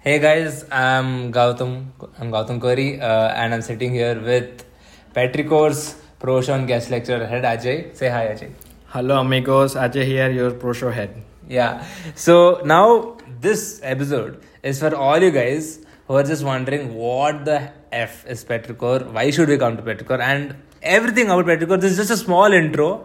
Hey 0.00 0.20
guys, 0.20 0.64
I'm 0.70 1.32
Gautam. 1.32 1.86
I'm 2.20 2.30
Gautam 2.30 2.60
Kori, 2.60 3.00
uh, 3.00 3.30
and 3.30 3.52
I'm 3.52 3.62
sitting 3.62 3.92
here 3.92 4.14
with 4.20 4.64
Petrichor's 5.12 5.96
Proshon 6.20 6.68
guest 6.68 6.88
lecturer 6.88 7.26
head 7.26 7.42
Ajay. 7.42 7.96
Say 7.96 8.08
hi, 8.08 8.28
Ajay. 8.28 8.52
Hello, 8.86 9.18
amigos. 9.20 9.74
Ajay 9.74 10.04
here, 10.04 10.30
your 10.30 10.52
pro 10.52 10.72
show 10.72 10.92
head. 10.92 11.20
Yeah. 11.48 11.84
So 12.14 12.60
now 12.64 13.16
this 13.40 13.80
episode 13.82 14.40
is 14.62 14.78
for 14.78 14.94
all 14.94 15.18
you 15.18 15.32
guys 15.32 15.84
who 16.06 16.14
are 16.14 16.22
just 16.22 16.44
wondering 16.44 16.94
what 16.94 17.44
the 17.44 17.72
f 17.90 18.24
is 18.24 18.44
Petrichor, 18.44 19.12
why 19.12 19.30
should 19.30 19.48
we 19.48 19.58
come 19.58 19.76
to 19.76 19.82
Petrichor, 19.82 20.20
and 20.20 20.54
everything 20.80 21.26
about 21.26 21.44
Petrichor. 21.46 21.80
This 21.80 21.90
is 21.90 21.98
just 21.98 22.12
a 22.12 22.16
small 22.16 22.52
intro. 22.52 23.04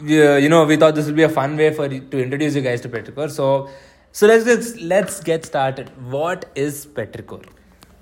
We, 0.00 0.26
uh, 0.26 0.36
you 0.36 0.48
know, 0.48 0.64
we 0.64 0.76
thought 0.76 0.94
this 0.94 1.04
would 1.04 1.16
be 1.16 1.24
a 1.24 1.28
fun 1.28 1.58
way 1.58 1.74
for 1.74 1.84
you, 1.84 2.00
to 2.00 2.22
introduce 2.22 2.54
you 2.54 2.62
guys 2.62 2.80
to 2.80 2.88
Petrichor. 2.88 3.30
So, 3.30 3.68
so 4.12 4.26
let's 4.26 4.44
get, 4.44 4.82
let's 4.82 5.20
get 5.20 5.44
started. 5.44 5.90
What 6.10 6.46
is 6.54 6.86
Petrichor? 6.86 7.44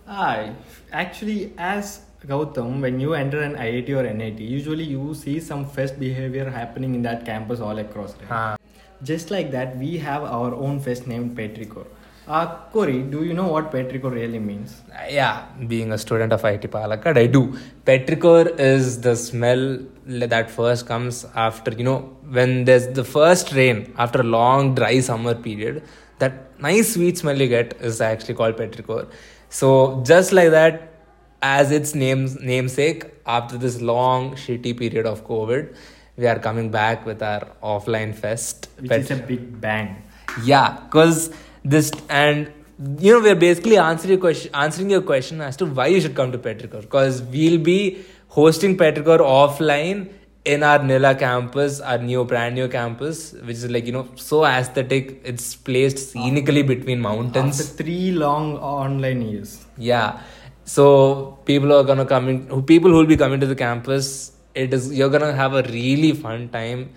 Hi. 0.07 0.55
Actually, 0.91 1.53
as 1.59 2.01
Gautam, 2.27 2.81
when 2.81 2.99
you 2.99 3.15
enter 3.15 3.43
an 3.43 3.55
IIT 3.57 3.91
or 3.91 4.03
NIT, 4.13 4.41
usually 4.41 4.85
you 4.85 5.15
see 5.15 5.39
some 5.39 5.67
fest 5.67 6.01
behavior 6.01 6.49
happening 6.49 6.95
in 6.95 7.03
that 7.03 7.27
campus 7.27 7.61
all 7.61 7.79
across. 7.79 8.15
Right? 8.31 8.57
Just 9.03 9.31
like 9.31 9.51
that, 9.51 9.77
we 9.77 9.99
have 9.99 10.25
our 10.25 10.55
own 10.55 10.81
fest 10.81 11.07
named 11.07 11.37
Petrichor. 11.37 11.87
Uh, 12.29 12.47
Corey, 12.73 13.03
do 13.03 13.25
you 13.25 13.33
know 13.33 13.49
what 13.49 13.73
Petrichor 13.73 14.13
really 14.13 14.39
means? 14.39 14.83
Yeah, 15.09 15.47
being 15.67 15.93
a 15.93 15.99
student 15.99 16.31
of 16.31 16.43
IIT 16.43 16.69
Palakkad, 16.69 17.17
I 17.17 17.27
do. 17.27 17.59
Petrichor 17.87 18.59
is 18.61 19.01
the 19.01 19.17
smell 19.17 19.79
that 20.05 20.51
first 20.51 20.87
comes 20.87 21.25
after, 21.35 21.71
you 21.73 21.85
know, 21.85 22.01
when 22.29 22.65
there's 22.67 22.89
the 22.89 23.05
first 23.05 23.53
rain 23.55 23.95
after 23.97 24.21
a 24.21 24.25
long 24.25 24.75
dry 24.75 25.01
summer 25.01 25.35
period. 25.35 25.83
That 26.19 26.61
nice 26.61 26.93
sweet 26.95 27.17
smell 27.17 27.41
you 27.41 27.49
get 27.49 27.81
is 27.81 28.03
actually 28.03 28.35
called 28.35 28.57
petrichor. 28.57 29.11
So, 29.49 30.03
just 30.05 30.33
like 30.33 30.51
that, 30.51 30.93
as 31.41 31.71
its 31.71 31.95
name's 31.95 32.39
namesake, 32.39 33.07
after 33.25 33.57
this 33.57 33.81
long 33.81 34.35
shitty 34.35 34.77
period 34.79 35.07
of 35.07 35.27
COVID, 35.27 35.75
we 36.19 36.27
are 36.27 36.39
coming 36.39 36.71
back 36.71 37.07
with 37.07 37.23
our 37.23 37.49
offline 37.63 38.15
fest. 38.15 38.69
Which 38.79 38.91
is 38.91 39.11
a 39.13 39.17
big 39.17 39.61
bang. 39.61 40.03
yeah, 40.45 40.81
because 40.85 41.33
this 41.71 41.91
and 42.09 42.53
you 43.01 43.13
know 43.13 43.21
we're 43.21 43.35
basically 43.35 43.77
answering 43.77 44.11
your 44.11 44.21
question, 44.21 44.55
answering 44.55 44.91
your 44.91 45.03
question 45.03 45.41
as 45.41 45.57
to 45.57 45.67
why 45.67 45.89
you 45.89 46.01
should 46.01 46.15
come 46.15 46.33
to 46.33 46.39
Petrichor. 46.39 46.83
Because 46.83 47.23
we'll 47.23 47.59
be 47.59 48.05
hosting 48.29 48.77
Petrichor 48.77 49.19
offline 49.19 50.13
in 50.45 50.63
our 50.63 50.83
Nila 50.83 51.15
campus, 51.15 51.81
our 51.81 51.99
new 51.99 52.25
brand 52.25 52.55
new 52.55 52.69
campus, 52.69 53.33
which 53.33 53.57
is 53.57 53.71
like 53.71 53.87
you 53.87 53.93
know 53.93 54.09
so 54.15 54.45
aesthetic. 54.45 55.21
It's 55.25 55.55
placed 55.57 56.13
scenically 56.13 56.63
between 56.63 57.01
mountains. 57.01 57.61
After 57.61 57.83
three 57.83 58.13
long 58.13 58.57
online 58.59 59.23
years. 59.23 59.65
Yeah. 59.77 60.21
So 60.65 61.39
people 61.45 61.73
are 61.73 61.85
gonna 61.85 62.07
come 62.07 62.29
in. 62.29 62.63
People 62.65 62.91
who 62.91 62.99
will 62.99 63.13
be 63.15 63.17
coming 63.17 63.41
to 63.41 63.47
the 63.47 63.57
campus. 63.57 64.33
It 64.55 64.73
is 64.73 64.93
you're 64.97 65.11
gonna 65.11 65.33
have 65.33 65.55
a 65.55 65.63
really 65.63 66.13
fun 66.13 66.49
time, 66.49 66.91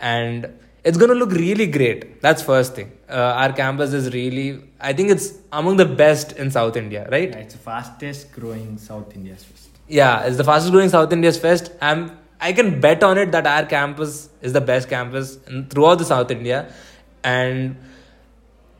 and 0.00 0.52
it's 0.84 0.96
gonna 0.96 1.14
look 1.14 1.32
really 1.32 1.66
great. 1.66 2.20
That's 2.22 2.42
first 2.42 2.74
thing. 2.74 2.92
Uh, 3.08 3.14
our 3.42 3.52
campus 3.52 3.92
is 3.92 4.12
really. 4.12 4.62
I 4.80 4.92
think 4.92 5.10
it's 5.10 5.34
among 5.52 5.76
the 5.76 5.86
best 5.86 6.32
in 6.32 6.50
South 6.50 6.76
India, 6.76 7.08
right? 7.10 7.34
It's 7.34 7.54
the 7.54 7.60
fastest 7.60 8.32
growing 8.32 8.78
South 8.78 9.14
India's 9.14 9.44
fest. 9.44 9.68
Yeah, 9.88 10.24
it's 10.24 10.36
the 10.36 10.44
fastest 10.44 10.72
growing 10.72 10.88
South 10.88 11.12
India's 11.12 11.38
fest. 11.38 11.72
I'm. 11.80 12.18
I 12.40 12.52
can 12.52 12.80
bet 12.80 13.02
on 13.02 13.18
it 13.18 13.32
that 13.32 13.46
our 13.48 13.66
campus 13.66 14.28
is 14.40 14.52
the 14.52 14.60
best 14.60 14.88
campus 14.88 15.38
in, 15.48 15.66
throughout 15.66 15.96
the 15.98 16.04
South 16.04 16.30
India, 16.30 16.72
and 17.24 17.76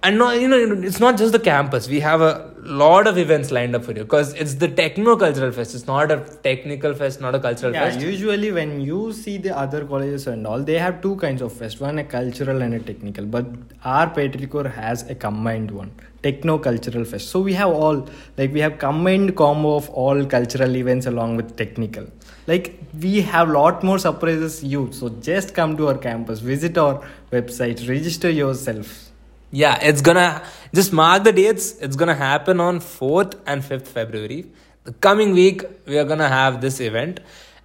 and 0.03 0.17
no, 0.19 0.31
you 0.31 0.47
know, 0.47 0.59
it's 0.83 1.01
not 1.01 1.17
just 1.19 1.33
the 1.33 1.39
campus. 1.41 1.89
We 1.89 2.01
have 2.01 2.21
a 2.21 2.53
lot 2.63 3.07
of 3.07 3.19
events 3.19 3.51
lined 3.51 3.75
up 3.75 3.85
for 3.85 3.93
you 3.93 4.05
because 4.05 4.33
it's 4.35 4.55
the 4.55 4.69
techno 4.69 5.17
cultural 5.17 5.51
fest. 5.51 5.75
It's 5.75 5.87
not 5.87 6.13
a 6.13 6.19
technical 6.43 6.95
fest, 6.95 7.21
not 7.21 7.35
a 7.35 7.41
cultural 7.41 7.73
Yeah, 7.73 7.91
fest. 7.91 8.01
usually 8.01 8.53
when 8.53 8.81
you 8.81 9.12
see 9.12 9.39
the 9.39 9.56
other 9.56 9.84
colleges 9.84 10.27
and 10.28 10.47
all, 10.47 10.62
they 10.62 10.78
have 10.78 11.03
two 11.03 11.17
kinds 11.17 11.43
of 11.43 11.53
fest 11.53 11.81
one 11.81 11.99
a 11.99 12.05
cultural 12.05 12.62
and 12.62 12.75
a 12.75 12.78
technical. 12.78 13.27
But 13.27 13.47
our 13.84 14.09
Petrichor 14.09 14.72
has 14.72 15.09
a 15.11 15.17
combined 15.17 15.72
one 15.72 15.91
techno 16.22 16.59
cultural 16.59 17.05
fest. 17.05 17.28
So 17.28 17.41
we 17.41 17.53
have 17.55 17.71
all, 17.71 18.09
like, 18.37 18.53
we 18.53 18.61
have 18.61 18.78
combined 18.78 19.37
combo 19.37 19.77
of 19.77 19.89
all 19.91 20.25
cultural 20.27 20.77
events 20.77 21.06
along 21.06 21.37
with 21.37 21.56
technical. 21.56 22.06
Like, 22.47 22.78
we 23.01 23.21
have 23.22 23.51
lot 23.51 23.83
more 23.83 23.99
surprises 23.99 24.62
you. 24.62 24.91
So 24.93 25.09
just 25.09 25.55
come 25.55 25.77
to 25.77 25.89
our 25.89 25.99
campus, 25.99 26.39
visit 26.41 26.78
our 26.78 27.03
website, 27.33 27.89
register 27.89 28.31
yourself. 28.31 29.08
Yeah, 29.50 29.78
it's 29.82 30.03
gonna 30.03 30.42
just 30.75 30.92
mark 30.92 31.25
the 31.25 31.32
dates. 31.32 31.72
It's 31.81 31.97
gonna 31.97 32.14
happen 32.14 32.60
on 32.60 32.81
4th 32.81 33.34
and 33.47 33.62
5th 33.62 33.88
February. 33.88 34.47
The 34.84 34.92
coming 34.92 35.32
week, 35.32 35.62
we 35.86 35.98
are 35.98 36.04
gonna 36.04 36.28
have 36.28 36.60
this 36.60 36.81
event. 36.81 37.20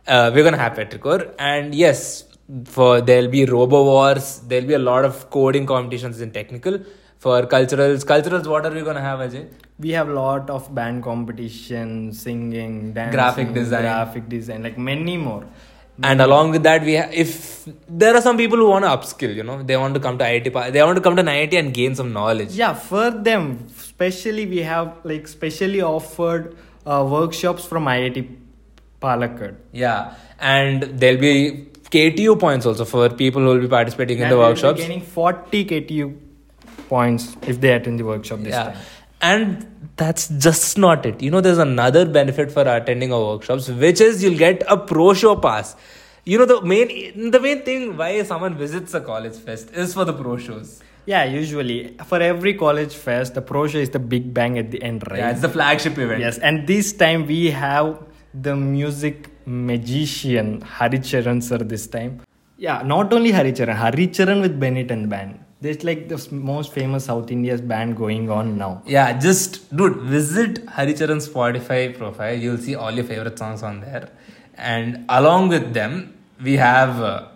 Uh, 0.08 0.32
we're 0.34 0.44
gonna 0.44 0.58
have 0.58 0.74
Petrichor, 0.74 1.34
and 1.40 1.74
yes, 1.76 2.26
for 2.66 3.02
there'll 3.02 3.30
be 3.30 3.46
robo 3.46 3.84
wars. 3.84 4.40
There'll 4.48 4.68
be 4.68 4.74
a 4.74 4.80
lot 4.80 5.06
of 5.06 5.30
coding 5.30 5.66
competitions 5.66 6.22
in 6.22 6.32
technical. 6.32 6.80
For 7.20 7.44
culturals, 7.44 8.04
culturals, 8.06 8.48
what 8.48 8.66
are 8.66 8.72
we 8.72 8.82
gonna 8.82 9.02
have, 9.02 9.20
Ajay? 9.20 9.46
we 9.80 9.90
have 9.92 10.08
a 10.10 10.14
lot 10.14 10.50
of 10.50 10.74
band 10.76 11.02
competition 11.04 12.12
singing 12.14 12.94
dancing 12.94 13.12
Graphic 13.18 13.54
design. 13.54 13.82
graphic 13.82 14.30
design 14.30 14.62
like 14.64 14.78
many 14.78 15.16
more 15.18 15.44
And 16.02 16.22
along 16.22 16.50
with 16.52 16.64
that, 16.64 16.84
we 16.84 16.96
ha- 16.96 17.10
if 17.12 17.66
there 17.88 18.16
are 18.16 18.22
some 18.22 18.36
people 18.36 18.58
who 18.58 18.68
want 18.68 18.84
to 18.86 18.90
upskill, 18.90 19.34
you 19.36 19.44
know, 19.44 19.62
they 19.62 19.78
want 19.78 19.94
to 19.94 20.00
come 20.00 20.18
to 20.18 20.24
IIT, 20.26 20.74
they 20.74 20.82
want 20.82 20.96
to 20.96 21.02
come 21.02 21.16
to 21.16 21.22
IIT 21.24 21.54
and 21.60 21.74
gain 21.74 21.94
some 21.96 22.12
knowledge. 22.14 22.52
yeah 22.62 22.74
for 22.74 23.12
them 23.12 23.68
especially 23.78 24.46
we 24.54 24.58
have 24.70 24.88
like 25.04 25.28
specially 25.28 25.82
offered 25.82 26.56
uh, 26.86 27.06
workshops 27.18 27.64
from 27.66 27.86
iit 27.86 28.18
palakkad 29.06 29.56
Yeah, 29.72 30.16
and 30.40 30.84
there'll 31.00 31.22
be 31.22 31.68
KTU 31.92 32.40
points 32.40 32.66
also 32.66 32.86
for 32.86 33.08
people 33.10 33.42
who 33.42 33.50
will 33.50 33.62
be 33.62 33.68
participating 33.68 34.18
in 34.20 34.30
the 34.30 34.38
workshops. 34.38 34.80
gaining 34.82 35.02
40 35.02 35.66
ktu 35.72 36.16
points 36.90 37.38
if 37.48 37.62
they 37.62 37.72
attend 37.74 38.00
the 38.00 38.06
workshop 38.06 38.40
this 38.40 38.54
yeah, 38.58 38.64
time 38.64 38.78
and 39.22 39.68
that's 39.96 40.28
just 40.30 40.78
not 40.78 41.06
it. 41.06 41.22
You 41.22 41.32
know, 41.32 41.42
there's 41.42 41.58
another 41.60 42.06
benefit 42.06 42.52
for 42.52 42.62
attending 42.62 43.14
our 43.14 43.26
workshops, 43.34 43.70
which 43.70 44.02
is 44.02 44.24
you'll 44.24 44.38
get 44.38 44.64
a 44.68 44.78
pro 44.78 45.14
show 45.14 45.36
pass. 45.36 45.76
You 46.26 46.38
know, 46.40 46.46
the 46.46 46.62
main 46.62 47.32
the 47.32 47.40
main 47.40 47.62
thing 47.64 47.98
why 47.98 48.24
someone 48.24 48.56
visits 48.56 48.94
a 48.94 49.02
college 49.02 49.36
fest 49.38 49.72
is 49.74 49.94
for 49.94 50.06
the 50.06 50.14
pro 50.24 50.38
shows. 50.48 50.82
yeah 51.12 51.24
usually 51.32 51.78
for 52.10 52.18
every 52.26 52.52
college 52.60 52.94
fest 53.06 53.34
the 53.38 53.42
pro 53.48 53.62
show 53.72 53.80
is 53.86 53.90
the 53.96 54.00
big 54.12 54.28
bang 54.36 54.54
at 54.62 54.68
the 54.76 54.80
end 54.90 55.02
right 55.10 55.20
Yeah, 55.22 55.32
it's 55.34 55.42
the 55.46 55.50
flagship 55.56 55.98
event. 56.04 56.22
Yes, 56.26 56.38
and 56.50 56.62
this 56.70 56.92
time 57.02 57.26
we 57.32 57.40
have 57.64 57.90
the 58.46 58.54
music 58.60 59.18
magician 59.74 60.48
Haricharan 60.78 61.42
sir 61.50 61.58
this 61.74 61.88
time. 61.96 62.14
Yeah, 62.68 62.78
not 62.94 63.12
only 63.18 63.34
Haricharan, 63.40 63.76
Haricharan 63.84 64.40
with 64.46 64.56
Bennett 64.64 64.92
and 64.98 65.10
band. 65.16 65.40
There's 65.64 65.82
like 65.88 66.10
the 66.10 66.18
most 66.36 66.74
famous 66.74 67.06
South 67.06 67.32
India's 67.32 67.62
band 67.62 67.96
going 67.96 68.30
on 68.30 68.58
now. 68.58 68.84
Yeah, 68.86 69.18
just 69.18 69.76
dude, 69.76 69.96
visit 70.14 70.66
Haricharan's 70.66 71.30
Spotify 71.30 71.98
profile. 71.98 72.38
You'll 72.38 72.58
see 72.58 72.76
all 72.76 72.92
your 72.92 73.06
favorite 73.06 73.40
songs 73.40 73.64
on 73.64 73.80
there, 73.80 74.10
and 74.58 75.06
along 75.08 75.48
with 75.54 75.74
them, 75.74 76.18
we 76.42 76.58
have 76.58 77.00
uh, 77.02 77.28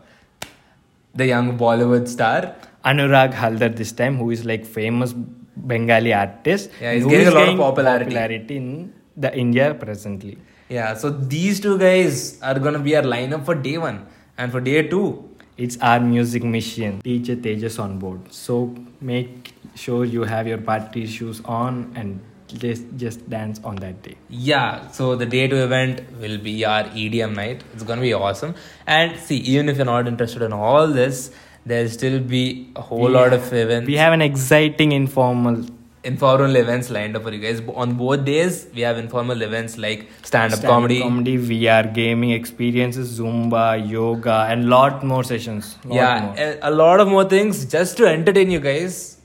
the 1.15 1.27
young 1.27 1.57
Bollywood 1.57 2.09
star. 2.09 2.53
Anurag 2.83 3.33
Haldar 3.33 3.73
this 3.73 3.93
time, 3.93 4.17
who 4.17 4.29
is 4.31 4.43
like 4.43 4.65
famous 4.65 5.13
Bengali 5.13 6.13
artist. 6.13 6.69
Yeah, 6.81 6.93
he's 6.93 7.05
getting 7.05 7.27
a 7.29 7.31
lot 7.31 7.47
of 7.47 7.57
popularity. 7.57 8.05
popularity 8.05 8.57
in 8.57 8.93
the 9.15 9.33
India 9.45 9.73
presently. 9.73 10.37
Yeah, 10.67 10.95
so 10.95 11.09
these 11.09 11.61
two 11.61 11.77
guys 11.77 12.41
are 12.41 12.59
gonna 12.59 12.79
be 12.79 12.97
our 12.97 13.03
lineup 13.03 13.45
for 13.45 13.55
day 13.55 13.77
one 13.77 14.05
and 14.37 14.51
for 14.51 14.59
day 14.59 14.85
two. 14.85 15.26
It's 15.57 15.77
our 15.81 15.99
music 15.99 16.43
mission, 16.43 17.01
DJ 17.03 17.35
Tejas 17.41 17.79
on 17.79 17.97
board. 17.97 18.31
So 18.31 18.75
make 19.01 19.53
sure 19.75 20.05
you 20.05 20.23
have 20.23 20.47
your 20.47 20.59
party 20.59 21.07
shoes 21.07 21.41
on 21.45 21.91
and 21.95 22.19
just 22.47 22.83
just 22.95 23.29
dance 23.29 23.59
on 23.63 23.75
that 23.77 24.03
day. 24.03 24.15
Yeah, 24.29 24.87
so 24.89 25.15
the 25.15 25.25
day 25.25 25.47
two 25.47 25.57
event 25.57 26.01
will 26.19 26.37
be 26.37 26.63
our 26.63 26.83
EDM 26.83 27.35
night. 27.35 27.63
It's 27.73 27.83
gonna 27.83 28.01
be 28.01 28.13
awesome. 28.13 28.53
And 28.85 29.17
see, 29.19 29.37
even 29.37 29.69
if 29.69 29.77
you're 29.77 29.85
not 29.85 30.07
interested 30.07 30.43
in 30.43 30.53
all 30.53 30.87
this, 30.87 31.31
there'll 31.65 31.89
still 31.89 32.19
be 32.19 32.71
a 32.75 32.81
whole 32.81 33.07
We 33.07 33.13
lot 33.13 33.33
of 33.33 33.51
events. 33.51 33.87
We 33.87 33.95
have 33.95 34.13
an 34.13 34.21
exciting 34.21 34.91
informal 34.91 35.65
informal 36.11 36.55
events 36.55 36.89
lined 36.89 37.17
up 37.17 37.23
for 37.23 37.33
you 37.33 37.39
guys. 37.39 37.61
On 37.83 37.93
both 38.01 38.23
days, 38.25 38.67
we 38.73 38.81
have 38.81 38.97
informal 38.97 39.41
events 39.41 39.77
like 39.77 40.07
stand-up 40.23 40.61
comedy. 40.61 41.01
comedy, 41.01 41.37
VR, 41.37 41.93
gaming 41.93 42.31
experiences, 42.31 43.19
Zumba, 43.19 43.65
yoga, 43.89 44.37
and 44.49 44.69
lot 44.69 45.03
more 45.03 45.23
sessions. 45.23 45.75
Lot 45.83 45.95
yeah, 45.95 46.25
more. 46.25 46.35
a, 46.37 46.69
a 46.69 46.71
lot 46.71 46.99
of 46.99 47.07
more 47.07 47.25
things 47.35 47.65
just 47.65 47.97
to 47.97 48.07
entertain 48.07 48.49
you 48.49 48.59
guys. 48.59 49.17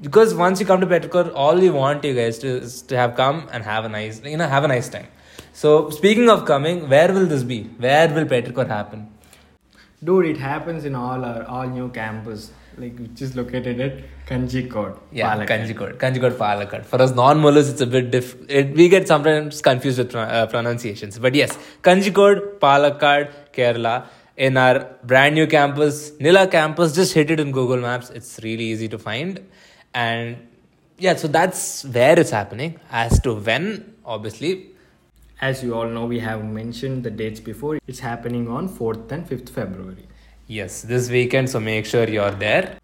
Because 0.00 0.34
once 0.34 0.60
you 0.60 0.66
come 0.66 0.80
to 0.80 0.86
Petrichor, 0.86 1.32
all 1.34 1.58
we 1.66 1.70
want 1.70 2.04
you 2.04 2.14
guys 2.14 2.38
to 2.38 2.48
is 2.48 2.82
to 2.92 2.96
have 2.96 3.14
come 3.14 3.48
and 3.52 3.62
have 3.62 3.84
a 3.84 3.88
nice, 3.88 4.20
you 4.24 4.36
know, 4.36 4.48
have 4.48 4.64
a 4.64 4.68
nice 4.68 4.88
time. 4.88 5.06
So 5.52 5.90
speaking 5.90 6.28
of 6.28 6.44
coming, 6.44 6.88
where 6.88 7.12
will 7.12 7.26
this 7.26 7.44
be? 7.44 7.62
Where 7.86 8.08
will 8.12 8.24
Petrichor 8.24 8.66
happen? 8.66 9.08
Dude, 10.02 10.26
it 10.26 10.36
happens 10.36 10.84
in 10.84 10.94
all 10.94 11.24
our 11.24 11.44
all 11.44 11.68
new 11.68 11.88
campus. 11.90 12.50
Like 12.76 12.98
which 12.98 13.22
is 13.22 13.36
located 13.36 13.80
at 13.80 13.98
Kanjikode. 14.26 14.98
Yeah, 15.12 15.34
Palakkad. 15.34 15.48
Kanjikode. 15.48 15.96
Kanjikode 15.98 16.36
Palakkad. 16.36 16.84
For 16.84 17.00
us 17.00 17.14
non-Mallus, 17.14 17.70
it's 17.70 17.80
a 17.80 17.86
bit 17.86 18.10
diff. 18.10 18.36
It, 18.48 18.74
we 18.74 18.88
get 18.88 19.06
sometimes 19.06 19.60
confused 19.62 19.98
with 19.98 20.14
uh, 20.14 20.46
pronunciations. 20.46 21.18
But 21.18 21.34
yes, 21.34 21.56
Kanjikode, 21.82 22.58
Palakkad, 22.58 23.32
Kerala. 23.52 24.06
In 24.36 24.56
our 24.56 24.90
brand 25.04 25.36
new 25.36 25.46
campus, 25.46 26.12
Nila 26.18 26.48
campus, 26.48 26.92
just 26.92 27.14
hit 27.14 27.30
it 27.30 27.38
in 27.38 27.52
Google 27.52 27.76
Maps. 27.76 28.10
It's 28.10 28.40
really 28.42 28.64
easy 28.64 28.88
to 28.88 28.98
find. 28.98 29.40
And 29.94 30.48
yeah, 30.98 31.14
so 31.14 31.28
that's 31.28 31.84
where 31.84 32.18
it's 32.18 32.30
happening. 32.30 32.80
As 32.90 33.20
to 33.20 33.34
when, 33.34 33.94
obviously, 34.04 34.70
As 35.40 35.62
you 35.62 35.74
all 35.74 35.88
know, 35.88 36.06
we 36.06 36.20
have 36.20 36.44
mentioned 36.44 37.04
the 37.04 37.10
dates 37.10 37.40
before. 37.40 37.78
It's 37.86 37.98
happening 37.98 38.48
on 38.48 38.68
4th 38.68 39.10
and 39.12 39.28
5th 39.28 39.50
February. 39.50 40.06
Yes, 40.46 40.82
this 40.82 41.08
weekend, 41.10 41.48
so 41.48 41.58
make 41.58 41.86
sure 41.86 42.08
you're 42.08 42.30
there. 42.30 42.76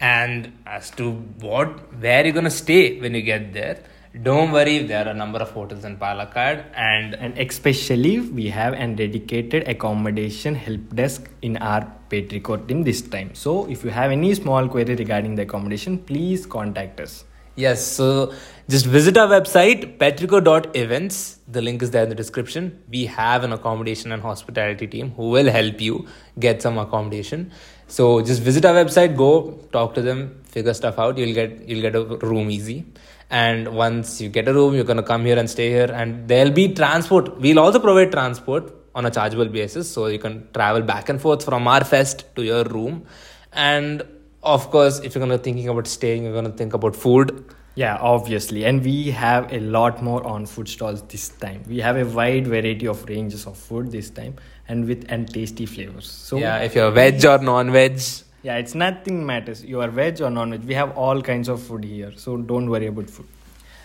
And 0.00 0.52
as 0.66 0.90
to 0.92 1.12
what, 1.40 1.68
where 2.00 2.24
you're 2.24 2.34
gonna 2.34 2.50
stay 2.50 3.00
when 3.00 3.14
you 3.14 3.22
get 3.22 3.52
there, 3.52 3.82
don't 4.22 4.52
worry, 4.52 4.78
there 4.78 5.06
are 5.06 5.10
a 5.10 5.14
number 5.14 5.40
of 5.40 5.50
hotels 5.50 5.84
in 5.84 5.96
Palakkad, 5.96 6.64
and 6.76 7.14
And 7.14 7.36
especially, 7.36 8.20
we 8.20 8.48
have 8.48 8.74
a 8.74 8.86
dedicated 8.86 9.66
accommodation 9.66 10.54
help 10.54 10.94
desk 10.94 11.28
in 11.42 11.56
our 11.56 11.92
Petrichor 12.08 12.68
team 12.68 12.84
this 12.84 13.02
time. 13.02 13.34
So, 13.34 13.68
if 13.68 13.82
you 13.82 13.90
have 13.90 14.12
any 14.12 14.32
small 14.34 14.68
query 14.68 14.94
regarding 14.94 15.34
the 15.34 15.42
accommodation, 15.42 15.98
please 15.98 16.46
contact 16.46 17.00
us. 17.00 17.24
yes, 17.56 17.84
so 17.86 18.32
just 18.68 18.86
visit 18.86 19.18
our 19.18 19.28
website 19.28 19.98
petrichor.events. 19.98 21.40
The 21.48 21.60
link 21.60 21.82
is 21.82 21.90
there 21.90 22.02
in 22.02 22.08
the 22.08 22.14
description. 22.14 22.82
We 22.88 23.04
have 23.06 23.44
an 23.44 23.52
accommodation 23.52 24.10
and 24.10 24.22
hospitality 24.22 24.86
team 24.86 25.10
who 25.10 25.28
will 25.28 25.50
help 25.50 25.80
you 25.80 26.06
get 26.38 26.62
some 26.62 26.78
accommodation. 26.78 27.52
So 27.88 28.22
just 28.22 28.40
visit 28.40 28.64
our 28.64 28.74
website, 28.74 29.16
go 29.16 29.58
talk 29.72 29.94
to 29.94 30.02
them, 30.02 30.42
figure 30.44 30.72
stuff 30.72 30.98
out. 30.98 31.18
You'll 31.18 31.34
get 31.34 31.68
you'll 31.68 31.82
get 31.82 31.94
a 31.94 32.04
room 32.04 32.50
easy. 32.50 32.86
And 33.30 33.74
once 33.74 34.20
you 34.20 34.28
get 34.30 34.48
a 34.48 34.54
room, 34.54 34.74
you're 34.74 34.84
gonna 34.84 35.02
come 35.02 35.24
here 35.26 35.38
and 35.38 35.50
stay 35.50 35.68
here, 35.68 35.90
and 35.92 36.26
there'll 36.28 36.52
be 36.52 36.72
transport. 36.72 37.38
We'll 37.38 37.58
also 37.58 37.80
provide 37.80 38.12
transport 38.12 38.72
on 38.94 39.04
a 39.04 39.10
chargeable 39.10 39.46
basis, 39.46 39.90
so 39.90 40.06
you 40.06 40.18
can 40.18 40.48
travel 40.54 40.82
back 40.82 41.08
and 41.08 41.20
forth 41.20 41.44
from 41.44 41.68
our 41.68 41.84
fest 41.84 42.24
to 42.36 42.42
your 42.42 42.64
room. 42.64 43.04
And 43.52 44.02
of 44.42 44.70
course, 44.70 45.00
if 45.00 45.14
you're 45.14 45.24
gonna 45.26 45.38
thinking 45.38 45.68
about 45.68 45.86
staying, 45.86 46.24
you're 46.24 46.34
gonna 46.34 46.50
think 46.50 46.72
about 46.74 46.96
food. 46.96 47.44
Yeah, 47.76 47.96
obviously. 48.00 48.64
And 48.64 48.84
we 48.84 49.10
have 49.10 49.52
a 49.52 49.58
lot 49.58 50.02
more 50.02 50.24
on 50.24 50.46
food 50.46 50.68
stalls 50.68 51.02
this 51.02 51.28
time. 51.28 51.64
We 51.68 51.80
have 51.80 51.96
a 51.96 52.04
wide 52.04 52.46
variety 52.46 52.86
of 52.86 53.04
ranges 53.08 53.46
of 53.46 53.56
food 53.56 53.90
this 53.90 54.10
time 54.10 54.36
and 54.68 54.86
with 54.86 55.06
and 55.08 55.32
tasty 55.32 55.66
flavors. 55.66 56.08
So 56.08 56.38
yeah, 56.38 56.58
if 56.58 56.74
you're 56.74 56.90
veg 56.92 57.24
or 57.24 57.38
non-veg, 57.38 58.00
yeah, 58.42 58.56
it's 58.56 58.74
nothing 58.74 59.24
matters. 59.26 59.64
You 59.64 59.80
are 59.80 59.88
veg 59.88 60.20
or 60.20 60.30
non-veg. 60.30 60.64
We 60.64 60.74
have 60.74 60.96
all 60.96 61.22
kinds 61.22 61.48
of 61.48 61.62
food 61.62 61.84
here. 61.84 62.12
So 62.16 62.36
don't 62.36 62.68
worry 62.70 62.86
about 62.86 63.10
food. 63.10 63.26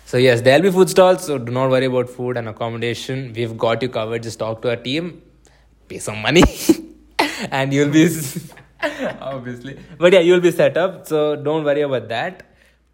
So 0.05 0.17
yes, 0.17 0.41
there'll 0.41 0.61
be 0.61 0.71
food 0.71 0.89
stalls. 0.89 1.25
So 1.25 1.37
do 1.37 1.51
not 1.51 1.69
worry 1.69 1.85
about 1.85 2.09
food 2.09 2.37
and 2.37 2.49
accommodation. 2.49 3.31
We've 3.33 3.57
got 3.57 3.81
you 3.81 3.89
covered. 3.89 4.23
Just 4.23 4.39
talk 4.39 4.61
to 4.63 4.71
our 4.71 4.75
team, 4.75 5.21
pay 5.87 5.99
some 5.99 6.21
money, 6.21 6.43
and 7.51 7.73
you'll 7.73 7.89
be 7.89 8.09
obviously. 9.21 9.79
But 9.97 10.13
yeah, 10.13 10.19
you'll 10.19 10.41
be 10.41 10.51
set 10.51 10.77
up. 10.77 11.07
So 11.07 11.35
don't 11.35 11.63
worry 11.63 11.81
about 11.81 12.09
that. 12.09 12.48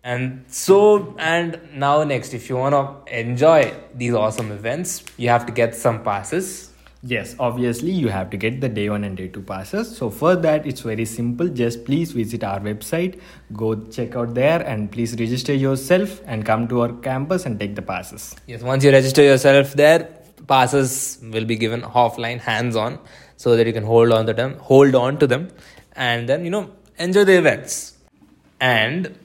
And 0.06 0.46
so 0.48 1.16
and 1.18 1.60
now 1.74 2.04
next, 2.04 2.36
if 2.36 2.48
you 2.48 2.58
wanna 2.58 2.96
enjoy 3.08 3.74
these 3.96 4.14
awesome 4.14 4.52
events, 4.52 5.04
you 5.18 5.30
have 5.30 5.48
to 5.48 5.52
get 5.52 5.74
some 5.74 6.04
passes. 6.04 6.72
Yes, 7.02 7.36
obviously 7.40 7.90
you 7.92 8.10
have 8.10 8.30
to 8.30 8.38
get 8.38 8.62
the 8.62 8.70
day 8.70 8.88
one 8.90 9.04
and 9.04 9.18
day 9.18 9.28
two 9.30 9.42
passes. 9.42 9.98
So 9.98 10.12
for 10.12 10.36
that, 10.36 10.68
it's 10.68 10.82
very 10.82 11.06
simple. 11.06 11.48
Just 11.48 11.86
please 11.86 12.12
visit 12.12 12.44
our 12.44 12.60
website, 12.60 13.20
go 13.54 13.74
check 13.76 14.16
out 14.16 14.36
there, 14.36 14.62
and 14.62 14.92
please 14.92 15.16
register 15.20 15.56
yourself 15.56 16.22
and 16.28 16.46
come 16.46 16.68
to 16.68 16.82
our 16.82 16.94
campus 17.10 17.48
and 17.48 17.60
take 17.60 17.76
the 17.76 17.82
passes. 17.82 18.36
Yes, 18.46 18.62
once 18.62 18.84
you 18.84 18.92
register 18.92 19.24
yourself 19.24 19.74
there, 19.74 20.08
passes 20.48 21.20
will 21.34 21.46
be 21.46 21.56
given 21.56 21.82
offline, 21.82 22.40
hands 22.40 22.76
on, 22.76 23.00
so 23.38 23.56
that 23.56 23.66
you 23.66 23.74
can 23.74 23.84
hold 23.84 24.12
on 24.12 24.28
to 24.28 24.34
them, 24.34 24.58
hold 24.60 24.94
on 24.94 25.18
to 25.18 25.26
them, 25.26 25.50
and 25.96 26.30
then 26.30 26.44
you 26.44 26.52
know 26.52 26.70
enjoy 27.00 27.24
the 27.24 27.38
events. 27.38 27.94
And 28.60 29.16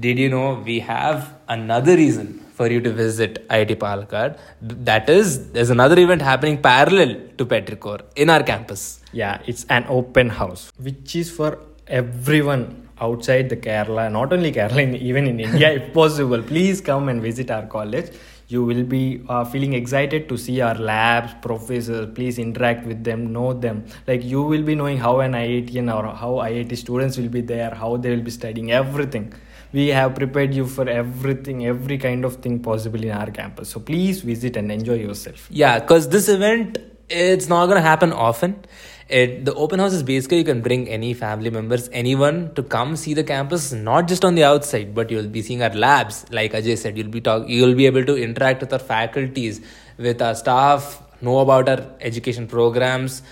did 0.00 0.18
you 0.18 0.28
know 0.28 0.62
we 0.64 0.80
have 0.80 1.34
another 1.48 1.96
reason 1.96 2.38
for 2.54 2.70
you 2.70 2.80
to 2.80 2.92
visit 2.92 3.46
IIT 3.48 3.76
Palakkad? 3.76 4.38
That 4.60 5.08
is, 5.08 5.50
there's 5.52 5.70
another 5.70 5.98
event 5.98 6.22
happening 6.22 6.60
parallel 6.62 7.16
to 7.38 7.46
Petrichor 7.46 8.02
in 8.16 8.30
our 8.30 8.42
campus. 8.42 9.00
Yeah, 9.12 9.40
it's 9.46 9.64
an 9.68 9.84
open 9.88 10.28
house, 10.28 10.72
which 10.78 11.16
is 11.16 11.30
for 11.30 11.58
everyone 11.86 12.88
outside 13.00 13.48
the 13.48 13.56
Kerala, 13.56 14.10
not 14.10 14.32
only 14.32 14.52
Kerala, 14.52 15.00
even 15.00 15.26
in 15.26 15.40
India, 15.40 15.72
if 15.80 15.92
possible. 15.92 16.42
Please 16.42 16.80
come 16.80 17.08
and 17.08 17.20
visit 17.20 17.50
our 17.50 17.66
college. 17.66 18.10
You 18.48 18.64
will 18.64 18.82
be 18.82 19.22
uh, 19.28 19.44
feeling 19.44 19.74
excited 19.74 20.26
to 20.30 20.38
see 20.38 20.62
our 20.62 20.74
labs, 20.74 21.34
professors. 21.42 22.08
Please 22.14 22.38
interact 22.38 22.86
with 22.86 23.04
them, 23.04 23.30
know 23.30 23.52
them. 23.52 23.84
Like 24.06 24.24
you 24.24 24.42
will 24.42 24.62
be 24.62 24.74
knowing 24.74 24.96
how 24.96 25.20
an 25.20 25.32
IITian 25.32 25.94
or 25.94 26.14
how 26.14 26.36
IIT 26.36 26.74
students 26.78 27.18
will 27.18 27.28
be 27.28 27.42
there, 27.42 27.74
how 27.74 27.98
they 27.98 28.08
will 28.08 28.22
be 28.22 28.30
studying 28.30 28.72
everything. 28.72 29.34
We 29.72 29.88
have 29.88 30.14
prepared 30.14 30.54
you 30.54 30.66
for 30.66 30.88
everything, 30.88 31.66
every 31.66 31.98
kind 31.98 32.24
of 32.24 32.36
thing 32.36 32.60
possible 32.60 33.02
in 33.02 33.10
our 33.10 33.30
campus. 33.30 33.68
So 33.68 33.80
please 33.80 34.22
visit 34.22 34.56
and 34.56 34.72
enjoy 34.72 34.94
yourself. 34.94 35.46
Yeah, 35.50 35.78
because 35.78 36.08
this 36.08 36.28
event 36.28 36.78
it's 37.08 37.48
not 37.48 37.66
gonna 37.66 37.80
happen 37.80 38.12
often. 38.12 38.64
It 39.08 39.44
the 39.46 39.54
open 39.54 39.78
house 39.78 39.94
is 39.94 40.02
basically 40.02 40.38
you 40.38 40.44
can 40.44 40.60
bring 40.60 40.88
any 40.88 41.14
family 41.14 41.50
members, 41.50 41.88
anyone 41.92 42.54
to 42.54 42.62
come 42.62 42.96
see 42.96 43.14
the 43.14 43.24
campus, 43.24 43.72
not 43.72 44.06
just 44.08 44.24
on 44.24 44.34
the 44.34 44.44
outside, 44.44 44.94
but 44.94 45.10
you'll 45.10 45.28
be 45.28 45.42
seeing 45.42 45.62
our 45.62 45.70
labs. 45.70 46.26
Like 46.30 46.52
Ajay 46.52 46.76
said, 46.76 46.98
you'll 46.98 47.08
be 47.08 47.20
talk, 47.20 47.48
you'll 47.48 47.74
be 47.74 47.86
able 47.86 48.04
to 48.04 48.16
interact 48.16 48.60
with 48.60 48.72
our 48.72 48.78
faculties, 48.78 49.62
with 49.96 50.20
our 50.20 50.34
staff, 50.34 51.02
know 51.22 51.38
about 51.38 51.68
our 51.68 51.86
education 52.00 52.46
programs. 52.46 53.22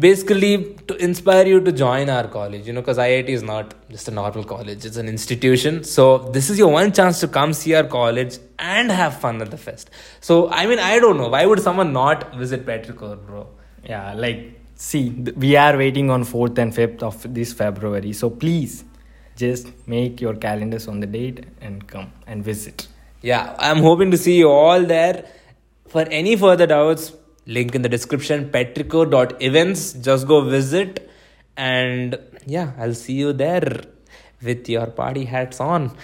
Basically, 0.00 0.74
to 0.88 0.96
inspire 0.96 1.46
you 1.46 1.60
to 1.60 1.72
join 1.72 2.08
our 2.08 2.26
college, 2.26 2.66
you 2.66 2.72
know, 2.72 2.80
because 2.80 2.98
IIT 2.98 3.28
is 3.28 3.42
not 3.42 3.74
just 3.90 4.08
a 4.08 4.10
normal 4.10 4.44
college, 4.44 4.84
it's 4.84 4.96
an 4.96 5.08
institution. 5.08 5.84
So, 5.84 6.18
this 6.18 6.50
is 6.50 6.58
your 6.58 6.72
one 6.72 6.92
chance 6.92 7.20
to 7.20 7.28
come 7.28 7.52
see 7.52 7.74
our 7.74 7.84
college 7.84 8.38
and 8.58 8.90
have 8.90 9.20
fun 9.20 9.42
at 9.42 9.50
the 9.50 9.58
fest. 9.58 9.90
So, 10.20 10.48
I 10.50 10.66
mean, 10.66 10.78
I 10.78 10.98
don't 10.98 11.18
know. 11.18 11.28
Why 11.28 11.44
would 11.46 11.60
someone 11.60 11.92
not 11.92 12.34
visit 12.34 12.64
Petrichor, 12.64 13.24
bro? 13.26 13.46
Yeah, 13.84 14.14
like 14.14 14.60
see, 14.80 15.10
we 15.36 15.56
are 15.56 15.76
waiting 15.76 16.10
on 16.10 16.24
4th 16.24 16.58
and 16.58 16.72
5th 16.72 17.02
of 17.02 17.34
this 17.34 17.52
February. 17.52 18.12
So 18.12 18.30
please 18.30 18.84
just 19.36 19.68
make 19.86 20.20
your 20.20 20.34
calendars 20.34 20.88
on 20.88 21.00
the 21.00 21.06
date 21.06 21.44
and 21.60 21.86
come 21.86 22.12
and 22.26 22.42
visit. 22.42 22.88
Yeah, 23.22 23.54
I'm 23.58 23.78
hoping 23.78 24.10
to 24.10 24.16
see 24.16 24.38
you 24.38 24.48
all 24.48 24.82
there. 24.82 25.26
For 25.88 26.02
any 26.02 26.36
further 26.36 26.66
doubts, 26.66 27.12
link 27.46 27.74
in 27.74 27.82
the 27.82 27.88
description 27.88 28.50
petrichor.events. 28.50 29.94
Just 29.94 30.26
go 30.26 30.42
visit. 30.42 31.10
And 31.56 32.18
yeah, 32.46 32.72
I'll 32.78 32.94
see 32.94 33.14
you 33.14 33.32
there 33.32 33.82
with 34.42 34.68
your 34.68 34.86
party 34.86 35.24
hats 35.24 35.60
on. 35.60 35.96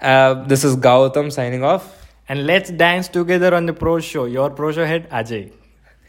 Uh, 0.00 0.44
this 0.44 0.64
is 0.64 0.76
Gautam 0.76 1.32
signing 1.32 1.64
off. 1.64 1.96
And 2.28 2.46
let's 2.46 2.70
dance 2.70 3.08
together 3.08 3.54
on 3.54 3.66
the 3.66 3.72
pro 3.72 3.98
show. 4.00 4.24
Your 4.24 4.50
pro 4.50 4.72
show 4.72 4.84
head 4.84 5.08
Ajay. 5.10 5.52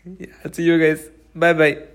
Yeah, 0.03 0.51
see 0.51 0.63
you 0.63 0.79
guys. 0.79 1.09
Bye 1.35 1.53
bye. 1.53 1.90